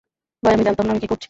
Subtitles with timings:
[0.43, 1.19] ভাই আমি জানতাম না আমি কি করছি।